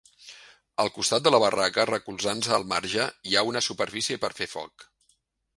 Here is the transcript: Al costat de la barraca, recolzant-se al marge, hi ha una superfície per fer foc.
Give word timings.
Al 0.83 0.87
costat 0.95 1.27
de 1.27 1.33
la 1.35 1.41
barraca, 1.43 1.85
recolzant-se 1.91 2.55
al 2.57 2.65
marge, 2.73 3.05
hi 3.33 3.37
ha 3.43 3.47
una 3.51 3.65
superfície 3.69 4.21
per 4.25 4.35
fer 4.41 4.53
foc. 4.59 4.91